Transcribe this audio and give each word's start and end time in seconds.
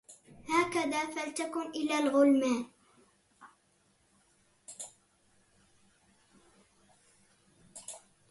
هكذا 0.49 1.05
فلتكن 1.05 1.69
إلى 1.69 1.99
الغلمان 1.99 2.65